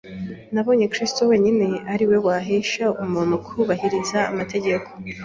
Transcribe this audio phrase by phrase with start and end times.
[0.55, 4.87] Yabonye ko Kristo wenyine ari we wahesha umuntu kubahiriza amategeko